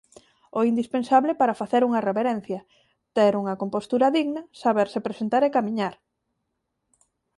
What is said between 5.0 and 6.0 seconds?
presentar e camiñar.